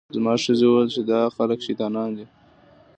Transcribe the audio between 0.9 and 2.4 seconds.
چې دا خلک شیطانان دي.